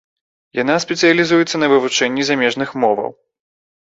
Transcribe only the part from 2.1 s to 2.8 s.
замежных